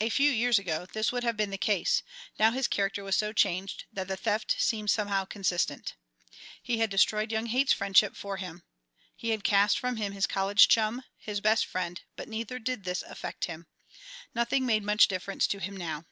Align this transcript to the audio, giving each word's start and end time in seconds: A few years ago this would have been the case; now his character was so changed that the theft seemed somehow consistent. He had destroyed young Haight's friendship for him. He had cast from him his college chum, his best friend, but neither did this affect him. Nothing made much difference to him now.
A 0.00 0.08
few 0.08 0.28
years 0.28 0.58
ago 0.58 0.86
this 0.86 1.12
would 1.12 1.22
have 1.22 1.36
been 1.36 1.50
the 1.50 1.56
case; 1.56 2.02
now 2.36 2.50
his 2.50 2.66
character 2.66 3.04
was 3.04 3.14
so 3.16 3.32
changed 3.32 3.84
that 3.92 4.08
the 4.08 4.16
theft 4.16 4.56
seemed 4.58 4.90
somehow 4.90 5.24
consistent. 5.24 5.94
He 6.60 6.78
had 6.78 6.90
destroyed 6.90 7.30
young 7.30 7.46
Haight's 7.46 7.72
friendship 7.72 8.16
for 8.16 8.38
him. 8.38 8.64
He 9.14 9.28
had 9.28 9.44
cast 9.44 9.78
from 9.78 9.98
him 9.98 10.10
his 10.10 10.26
college 10.26 10.66
chum, 10.66 11.04
his 11.16 11.40
best 11.40 11.64
friend, 11.64 12.00
but 12.16 12.26
neither 12.28 12.58
did 12.58 12.82
this 12.82 13.02
affect 13.04 13.44
him. 13.44 13.68
Nothing 14.34 14.66
made 14.66 14.82
much 14.82 15.06
difference 15.06 15.46
to 15.46 15.60
him 15.60 15.76
now. 15.76 16.06